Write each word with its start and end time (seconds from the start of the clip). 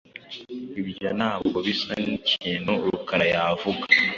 Ibyo 0.81 1.09
ntabwo 1.19 1.57
bisa 1.67 1.91
nkikintu 2.03 2.71
Rukara 2.91 3.25
yavuga. 3.33 3.85